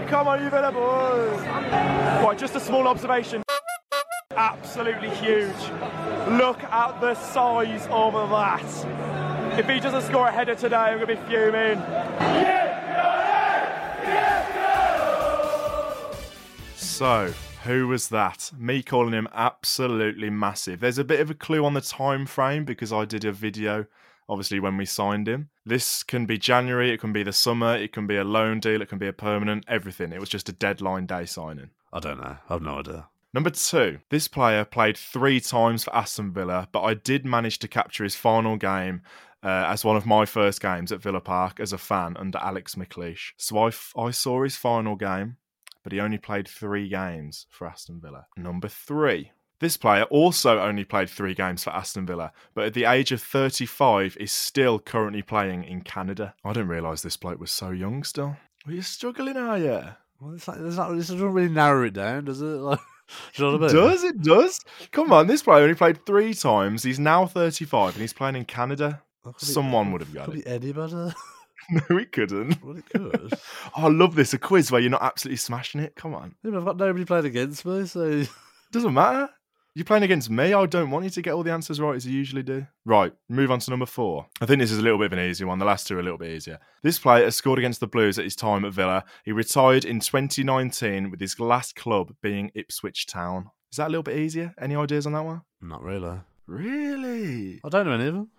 [0.09, 1.41] Come on, you Villa boys!
[2.23, 3.43] Right, just a small observation.
[4.31, 5.53] Absolutely huge.
[6.29, 9.59] Look at the size of that.
[9.59, 11.79] If he doesn't score a header today, I'm going to be fuming.
[16.75, 18.51] So, who was that?
[18.57, 20.79] Me calling him absolutely massive.
[20.79, 23.85] There's a bit of a clue on the time frame because I did a video
[24.29, 25.49] obviously when we signed him.
[25.65, 28.81] This can be January, it can be the summer, it can be a loan deal,
[28.81, 30.11] it can be a permanent, everything.
[30.11, 31.69] It was just a deadline day signing.
[31.91, 32.37] I don't know.
[32.49, 33.07] I've no idea.
[33.33, 37.67] Number two, this player played three times for Aston Villa, but I did manage to
[37.67, 39.01] capture his final game
[39.43, 42.75] uh, as one of my first games at Villa Park as a fan under Alex
[42.75, 43.31] McLeish.
[43.37, 45.37] So I, f- I saw his final game,
[45.83, 48.25] but he only played three games for Aston Villa.
[48.37, 52.85] Number three, this player also only played three games for Aston Villa, but at the
[52.85, 56.33] age of 35 is still currently playing in Canada.
[56.43, 58.35] I didn't realise this bloke was so young still.
[58.65, 59.81] Are you're struggling, are you?
[60.19, 62.45] Well, it's like, it's not, this doesn't really narrow it down, does it?
[62.61, 62.79] Like,
[63.35, 64.59] do you know what I It does it does?
[64.91, 66.83] Come on, this player only played three times.
[66.83, 69.01] He's now 35 and he's playing in Canada.
[69.25, 70.45] Could be- Someone would have got Could it.
[70.45, 71.13] be anybody.
[71.89, 72.63] No, he couldn't.
[72.63, 73.33] Well, it could.
[73.77, 74.33] Oh, I love this.
[74.33, 75.95] A quiz where you're not absolutely smashing it.
[75.95, 76.35] Come on.
[76.43, 78.23] Yeah, but I've got nobody playing against me, so
[78.71, 79.29] Doesn't matter.
[79.75, 80.53] You're playing against me.
[80.53, 82.67] I don't want you to get all the answers right as you usually do.
[82.85, 84.27] Right, move on to number four.
[84.39, 85.57] I think this is a little bit of an easy one.
[85.57, 86.59] The last two are a little bit easier.
[86.83, 89.03] This player scored against the Blues at his time at Villa.
[89.25, 93.49] He retired in 2019 with his last club being Ipswich Town.
[93.71, 94.53] Is that a little bit easier?
[94.61, 95.41] Any ideas on that one?
[95.59, 96.19] not really.
[96.45, 97.59] Really?
[97.63, 98.29] I don't know any of them.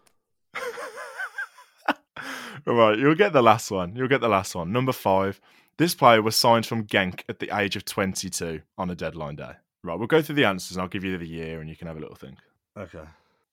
[2.66, 3.94] All right, you'll get the last one.
[3.94, 4.72] You'll get the last one.
[4.72, 5.40] Number five.
[5.76, 9.52] This player was signed from Genk at the age of 22 on a deadline day.
[9.82, 11.88] Right, we'll go through the answers and I'll give you the year and you can
[11.88, 12.38] have a little think.
[12.78, 13.02] Okay.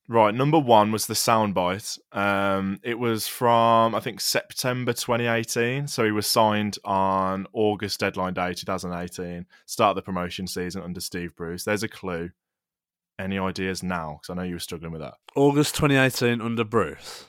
[0.08, 1.98] Right, number one was the soundbite.
[2.12, 5.88] Um, it was from I think September 2018.
[5.88, 9.46] So he was signed on August deadline day 2018.
[9.66, 11.64] Start of the promotion season under Steve Bruce.
[11.64, 12.32] There's a clue.
[13.18, 14.20] Any ideas now?
[14.22, 15.14] Because I know you were struggling with that.
[15.36, 17.26] August 2018 under Bruce.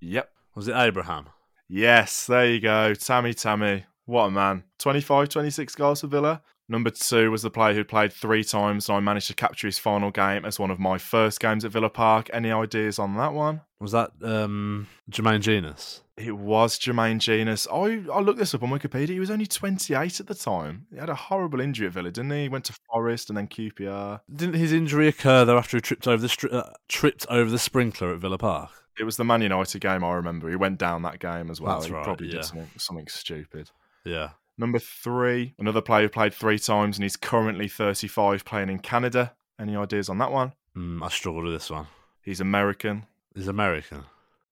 [0.00, 0.30] Yep.
[0.58, 1.28] Was it Abraham?
[1.68, 2.92] Yes, there you go.
[2.92, 3.84] Tammy Tammy.
[4.06, 4.64] What a man.
[4.80, 6.42] 25, 26 goals for Villa.
[6.68, 9.78] Number two was the player who played three times, and I managed to capture his
[9.78, 12.28] final game as one of my first games at Villa Park.
[12.32, 13.60] Any ideas on that one?
[13.78, 16.00] Was that um, Jermaine Jenas?
[16.16, 17.68] It was Jermaine Jenas.
[17.72, 19.10] I, I looked this up on Wikipedia.
[19.10, 20.86] He was only 28 at the time.
[20.90, 22.42] He had a horrible injury at Villa, didn't he?
[22.42, 24.22] He went to Forest and then QPR.
[24.34, 27.60] Didn't his injury occur though after he tripped over the stri- uh, tripped over the
[27.60, 28.72] sprinkler at Villa Park?
[28.98, 30.48] It was the Man United game, I remember.
[30.48, 31.76] He went down that game as well.
[31.76, 32.34] That's he right, probably yeah.
[32.34, 33.70] did something, something stupid.
[34.04, 34.30] Yeah.
[34.56, 39.34] Number three, another player who played three times and he's currently 35 playing in Canada.
[39.60, 40.52] Any ideas on that one?
[40.76, 41.86] Mm, I struggled with this one.
[42.22, 43.06] He's American.
[43.34, 44.04] He's American.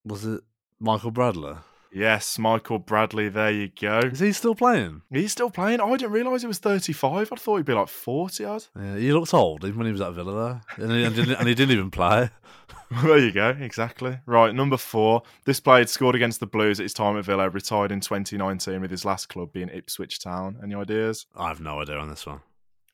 [0.05, 0.43] Was it
[0.79, 1.57] Michael Bradley?
[1.97, 4.01] Yes, Michael Bradley, there you go.
[4.01, 5.01] Is he still playing?
[5.11, 5.81] He's still playing.
[5.81, 7.33] I didn't realise he was 35.
[7.33, 8.65] I thought he'd be like 40 odd.
[8.79, 11.37] Yeah, he looked old even when he was at Villa there, and he, and didn't,
[11.37, 12.29] and he didn't even play.
[13.03, 14.19] there you go, exactly.
[14.27, 15.23] Right, number four.
[15.47, 18.83] This player had scored against the Blues at his time at Villa, retired in 2019
[18.83, 20.59] with his last club being Ipswich Town.
[20.63, 21.25] Any ideas?
[21.35, 22.41] I have no idea on this one.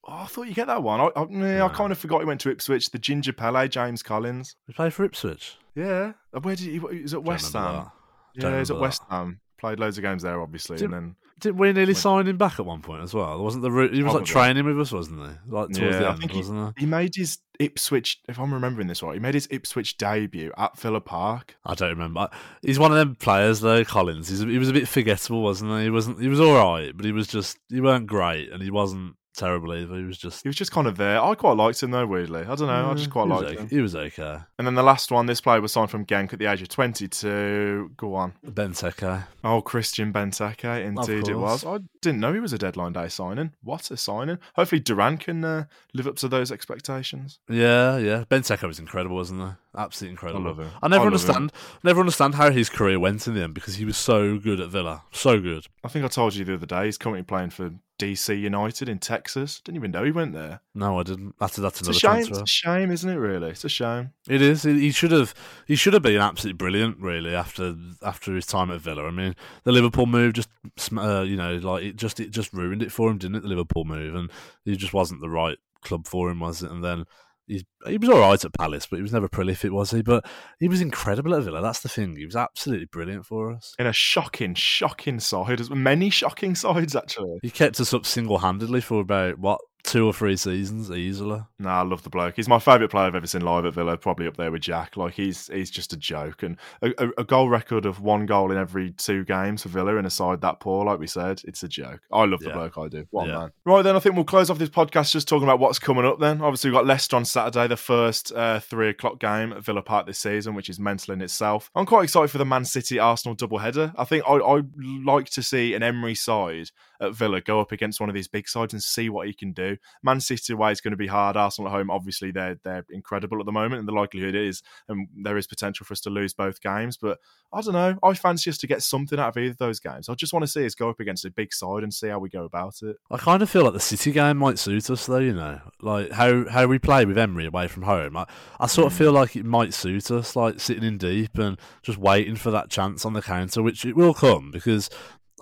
[0.07, 1.01] Oh, I thought you get that one.
[1.01, 2.91] I, I, yeah, I kind of forgot he went to Ipswich.
[2.93, 4.55] The Ginger Pele, James Collins.
[4.69, 5.57] He played for Ipswich.
[5.75, 6.13] Yeah.
[6.33, 6.73] Uh, Where did he?
[6.73, 7.91] He was at West Ham.
[8.35, 9.41] Yeah, he's at West Ham.
[9.59, 11.97] Played loads of games there, obviously, Did- and then Didn't we nearly Wait.
[11.97, 13.43] sign him back at one point as well?
[13.43, 13.71] Wasn't the?
[13.71, 14.27] He was like Probably.
[14.27, 15.27] training with us, wasn't he?
[15.49, 18.19] Like towards Yeah, the I end, think he- wasn't he made his Ipswich.
[18.29, 21.57] If I'm remembering this right, he made his Ipswich debut at Villa Park.
[21.65, 22.29] I don't remember.
[22.63, 24.29] He's one of them players though, Collins.
[24.29, 25.85] He's, he was a bit forgettable, wasn't he?
[25.85, 26.21] He wasn't.
[26.21, 27.59] He was all right, but he was just.
[27.69, 29.97] He weren't great, and he wasn't terrible either.
[29.97, 30.43] He was just.
[30.43, 31.21] He was just kind of there.
[31.23, 32.07] I quite liked him though.
[32.07, 32.91] Weirdly, I don't know.
[32.91, 33.57] I just Mm, quite liked okay.
[33.61, 33.69] him.
[33.69, 34.39] He was okay.
[34.59, 36.69] And then the last one, this player was signed from Genk at the age of
[36.69, 37.93] 22.
[37.97, 38.35] Go on.
[38.47, 39.25] Benteke.
[39.45, 40.85] Oh, Christian Benteke.
[40.85, 41.65] Indeed, it was.
[41.65, 43.53] I didn't know he was a deadline day signing.
[43.63, 44.39] What a signing!
[44.55, 45.65] Hopefully, Duran can uh,
[45.95, 47.39] live up to those expectations.
[47.49, 48.25] Yeah, yeah.
[48.31, 49.49] Benteke was incredible, wasn't he?
[49.77, 50.45] Absolutely incredible.
[50.45, 50.71] I love him.
[50.83, 51.07] I never I love him.
[51.07, 51.53] understand.
[51.83, 54.69] Never understand how his career went in the end because he was so good at
[54.69, 55.67] Villa, so good.
[55.85, 58.99] I think I told you the other day he's currently playing for DC United in
[58.99, 59.61] Texas.
[59.61, 60.61] Didn't even know he went there.
[60.75, 61.35] No, I didn't.
[61.39, 62.11] That's that's It's a another shame.
[62.27, 62.33] transfer.
[62.43, 63.17] It's a shame, isn't it?
[63.17, 64.11] Really, it's a shame.
[64.29, 64.65] It is.
[64.65, 65.35] He should have.
[65.67, 69.07] He should have been absolutely brilliant, really, after after his time at Villa.
[69.07, 69.35] I mean,
[69.65, 70.49] the Liverpool move just,
[70.97, 73.43] uh, you know, like it just it just ruined it for him, didn't it?
[73.43, 74.31] The Liverpool move, and
[74.65, 76.71] he just wasn't the right club for him, was it?
[76.71, 77.05] And then
[77.53, 80.03] he he was all right at Palace, but he was never prolific, was he?
[80.03, 80.25] But
[80.61, 81.61] he was incredible at Villa.
[81.61, 82.17] That's the thing.
[82.17, 83.75] He was absolutely brilliant for us.
[83.79, 87.39] In a shocking, shocking side, many shocking sides actually.
[87.43, 91.41] He kept us up single handedly for about what two or three seasons easily.
[91.59, 92.37] Nah, I love the bloke.
[92.37, 93.97] He's my favourite player I've ever seen live at Villa.
[93.97, 94.97] Probably up there with Jack.
[94.97, 98.59] Like he's he's just a joke, and a, a, goal record of one goal in
[98.59, 100.85] every two games for Villa in a side that poor.
[100.85, 102.01] Like we said, it's a joke.
[102.13, 102.55] I love the Yeah.
[102.55, 102.79] bloke.
[102.79, 103.05] I do.
[103.11, 103.39] What a Yeah.
[103.39, 103.51] man.
[103.65, 106.21] Right then, I think we'll close off this podcast just talking about what's coming up.
[106.21, 109.83] Then, obviously, we've got Leicester on Saturday, the first uh, three o'clock game at Villa
[109.83, 111.71] Park this season, which is mental in itself.
[111.75, 113.93] I'm quite excited for the Man City Arsenal double header.
[113.97, 114.63] I think I I
[115.05, 116.71] like to see an Emery side
[117.03, 119.53] at Villa go up against one of these big sides and see what he can
[119.53, 119.77] do.
[120.03, 121.37] Man City away is going to be hard.
[121.37, 125.09] Arsenal at home, obviously, they're they're incredible at the moment, and the likelihood is, and
[125.23, 126.97] there is potential for us to lose both games.
[126.97, 127.19] But
[127.53, 127.99] I don't know.
[128.03, 130.09] I fancy us to get something out of either of those games.
[130.09, 132.19] I just want to see us go up against a big side and see how
[132.19, 132.97] we go about it.
[133.11, 135.19] I kind of feel like the City game might suit us, though.
[135.19, 138.17] You know, like how how we play with Emery away from home.
[138.17, 138.27] I,
[138.61, 138.99] I sort of Mm.
[138.99, 142.69] feel like it might suit us, like sitting in deep and just waiting for that
[142.71, 144.91] chance on the counter, which it will come because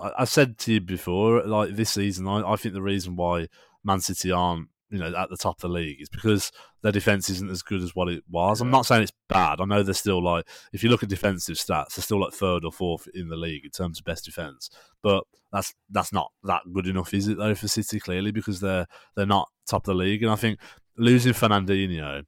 [0.00, 3.48] I, I said to you before, like this season, I, I think the reason why
[3.84, 6.50] Man City aren't you know at the top of the league is because
[6.82, 8.60] their defense isn't as good as what it was.
[8.60, 9.60] I'm not saying it's bad.
[9.60, 12.64] I know they're still like if you look at defensive stats, they're still like third
[12.64, 14.70] or fourth in the league in terms of best defense.
[15.02, 18.86] But that's that's not that good enough, is it though, for City clearly because they're
[19.16, 20.22] they're not top of the league.
[20.22, 20.58] And I think
[20.96, 22.24] losing Fernandinho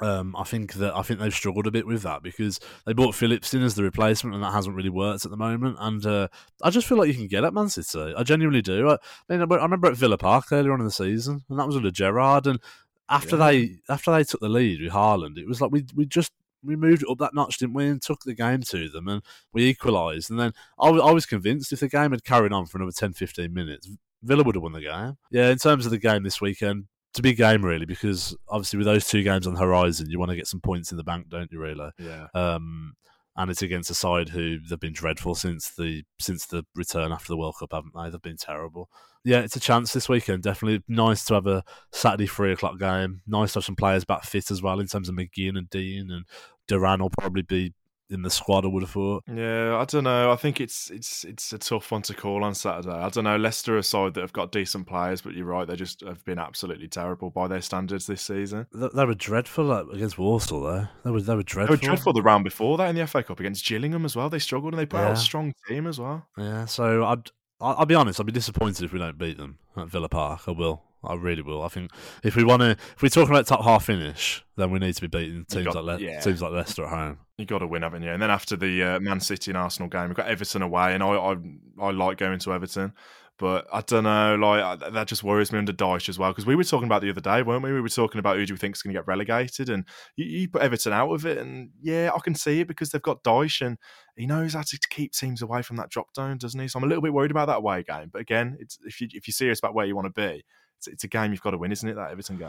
[0.00, 3.14] um, I think that I think they've struggled a bit with that because they bought
[3.14, 5.76] Phillips in as the replacement, and that hasn't really worked at the moment.
[5.78, 6.28] And uh,
[6.62, 8.14] I just feel like you can get at Man City.
[8.16, 8.88] I genuinely do.
[8.88, 11.66] I, I, mean, I remember at Villa Park earlier on in the season, and that
[11.66, 12.46] was under Gerrard.
[12.46, 12.60] And
[13.08, 13.46] after yeah.
[13.46, 16.32] they after they took the lead with Haaland, it was like we we just
[16.64, 19.66] we moved up that notch, didn't we, and took the game to them, and we
[19.66, 20.30] equalised.
[20.30, 23.12] And then I, I was convinced if the game had carried on for another 10,
[23.12, 23.88] 15 minutes,
[24.22, 25.18] Villa would have won the game.
[25.30, 28.76] Yeah, in terms of the game this weekend, it's a big game really because obviously
[28.76, 31.04] with those two games on the horizon, you want to get some points in the
[31.04, 31.60] bank, don't you?
[31.60, 31.92] Really?
[31.96, 32.26] Yeah.
[32.34, 32.94] Um,
[33.36, 37.28] and it's against a side who they've been dreadful since the since the return after
[37.28, 38.10] the World Cup, haven't they?
[38.10, 38.90] They've been terrible.
[39.22, 40.42] Yeah, it's a chance this weekend.
[40.42, 43.20] Definitely nice to have a Saturday three o'clock game.
[43.28, 46.10] Nice to have some players back fit as well in terms of McGinn and Digne
[46.10, 46.24] and
[46.66, 47.74] Duran will probably be
[48.10, 48.64] in the squad.
[48.64, 49.24] I would have thought.
[49.26, 50.30] Yeah, I don't know.
[50.30, 52.96] I think it's it's it's a tough one to call on Saturday.
[52.96, 53.36] I don't know.
[53.36, 55.66] Leicester are a side that have got decent players, but you're right.
[55.66, 58.66] They just have been absolutely terrible by their standards this season.
[58.72, 60.62] They, they were dreadful like, against Walsall.
[60.62, 61.76] Though they were they were dreadful.
[61.76, 64.28] They were dreadful the round before that in the FA Cup against Gillingham as well.
[64.28, 65.08] They struggled and they put yeah.
[65.08, 66.26] out a strong team as well.
[66.36, 66.66] Yeah.
[66.66, 68.20] So I'd I'll be honest.
[68.20, 70.42] I'll be disappointed if we don't beat them at Villa Park.
[70.46, 70.82] I will.
[71.06, 71.62] I really will.
[71.62, 71.90] I think
[72.22, 75.00] if we want to, if we're talking about top half finish, then we need to
[75.00, 76.20] be beating teams got, like Le- yeah.
[76.20, 77.18] teams like Leicester at home.
[77.38, 78.10] You got to win, haven't you?
[78.10, 81.02] And then after the uh, Man City and Arsenal game, we've got Everton away, and
[81.02, 81.36] I I,
[81.80, 82.92] I like going to Everton.
[83.36, 86.30] But I don't know, like that just worries me under Dyche as well.
[86.30, 87.72] Because we were talking about the other day, weren't we?
[87.72, 90.24] We were talking about who do we think is going to get relegated, and you,
[90.24, 93.24] you, put Everton out of it, and yeah, I can see it because they've got
[93.24, 93.76] Dyche, and
[94.16, 96.68] he knows how to keep teams away from that drop down, doesn't he?
[96.68, 98.08] So I'm a little bit worried about that away game.
[98.12, 100.44] But again, it's if you if you're serious about where you want to be,
[100.86, 101.94] it's, a game you've got to win, isn't it?
[101.94, 102.48] That Everton game.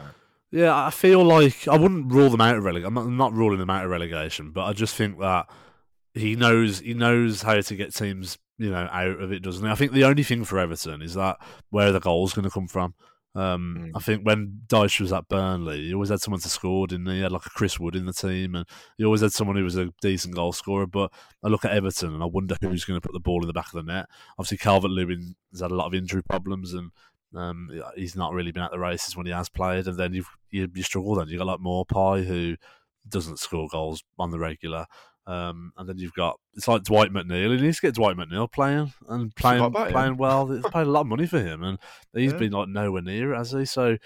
[0.50, 2.86] Yeah, I feel like I wouldn't rule them out of relegation.
[2.86, 5.46] I'm not, I'm not ruling them out of relegation, but I just think that
[6.14, 9.70] he knows he knows how to get teams you know out of it, doesn't he?
[9.70, 11.38] I think the only thing for Everton is that
[11.70, 12.94] where the goal's going to come from.
[13.36, 13.90] Um, mm.
[13.94, 17.16] I think when Dyche was at Burnley, he always had someone to score, didn't he?
[17.16, 17.20] he?
[17.20, 19.76] had like a Chris Wood in the team, and he always had someone who was
[19.76, 20.86] a decent goal scorer.
[20.86, 21.12] But
[21.44, 23.52] I look at Everton and I wonder who's going to put the ball in the
[23.52, 24.06] back of the net.
[24.38, 26.90] Obviously, Calvert Lewin has had a lot of injury problems, and
[27.36, 29.86] um, he's not really been at the races when he has played.
[29.86, 31.14] And then you you struggle.
[31.14, 32.56] Then you got like Maupay who
[33.08, 34.86] doesn't score goals on the regular.
[35.26, 37.56] Um, and then you've got it's like Dwight McNeil.
[37.56, 40.16] He needs to get Dwight McNeil playing and playing playing him.
[40.16, 40.46] well.
[40.46, 41.78] They paid a lot of money for him, and
[42.12, 42.38] he's yeah.
[42.38, 43.64] been like nowhere near it, has he?
[43.64, 43.96] So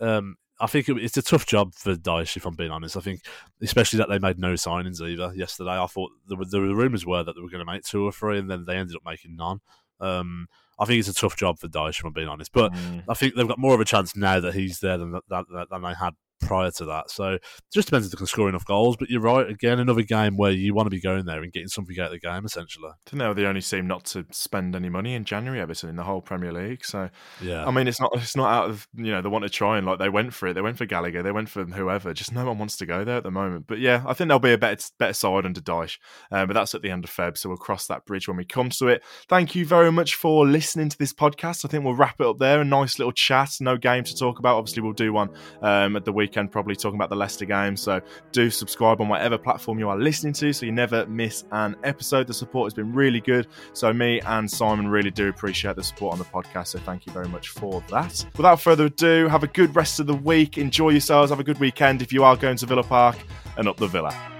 [0.00, 2.96] um, I think it's a tough job for Dyche, if I'm being honest.
[2.96, 3.22] I think,
[3.62, 5.78] especially that they made no signings either yesterday.
[5.78, 8.12] I thought there were, the rumours were that they were going to make two or
[8.12, 9.60] three, and then they ended up making none.
[10.00, 12.52] Um, I think it's a tough job for Dyche, if I'm being honest.
[12.52, 13.04] But mm.
[13.08, 15.82] I think they've got more of a chance now that he's there than that, than
[15.82, 17.10] they had prior to that.
[17.10, 18.96] So it just depends if they can score enough goals.
[18.96, 21.68] But you're right, again, another game where you want to be going there and getting
[21.68, 22.90] something out of the game, essentially.
[23.12, 26.02] They were the only team not to spend any money in January, Everton, in the
[26.02, 26.84] whole Premier League.
[26.84, 29.50] So yeah, I mean, it's not it's not out of you know they want to
[29.50, 30.54] try and like they went for it.
[30.54, 31.22] They went for Gallagher.
[31.22, 32.12] They went for whoever.
[32.12, 33.66] Just no one wants to go there at the moment.
[33.66, 35.98] But yeah, I think there'll be a better better side under Dyche.
[36.30, 38.44] Uh, but that's at the end of Feb, so we'll cross that bridge when we
[38.44, 39.02] come to it.
[39.28, 41.64] Thank you very much for listening to this podcast.
[41.64, 42.60] I think we'll wrap it up there.
[42.60, 43.50] A nice little chat.
[43.60, 44.56] No game to talk about.
[44.56, 45.30] Obviously, we'll do one
[45.62, 47.76] um, at the weekend, probably talking about the Leicester game.
[47.76, 48.00] So
[48.32, 52.26] do subscribe on whatever platform you are listening to so you never miss an episode.
[52.26, 53.46] The support has been really good.
[53.72, 56.68] So me and Simon really do appreciate the support on the podcast.
[56.68, 58.26] So thank you very much for that.
[58.36, 60.58] Without further ado, have a good rest of the week.
[60.58, 61.30] Enjoy yourselves.
[61.30, 63.16] Have a good weekend if you are going to Villa Park
[63.56, 64.35] and up the Villa.